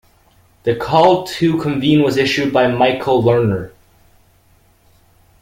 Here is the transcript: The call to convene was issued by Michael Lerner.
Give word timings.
The 0.63 0.75
call 0.75 1.27
to 1.27 1.59
convene 1.59 2.01
was 2.01 2.17
issued 2.17 2.51
by 2.51 2.67
Michael 2.67 3.21
Lerner. 3.21 3.71